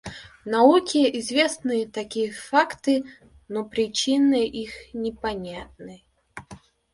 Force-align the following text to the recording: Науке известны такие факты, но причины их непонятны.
Науке 0.45 1.07
известны 1.19 1.85
такие 1.87 2.31
факты, 2.31 3.03
но 3.47 3.63
причины 3.63 4.47
их 4.47 4.71
непонятны. 4.95 6.01